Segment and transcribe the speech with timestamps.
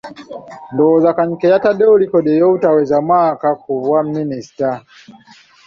[0.71, 4.69] Ndowooza Kanyike yataddewo likodi ey’obutaweza mwaka ku bwa Minisita.